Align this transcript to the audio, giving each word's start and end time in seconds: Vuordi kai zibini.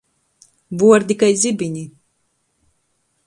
Vuordi 0.79 1.15
kai 1.19 1.31
zibini. 1.41 1.85